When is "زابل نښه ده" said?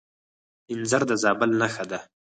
1.23-1.99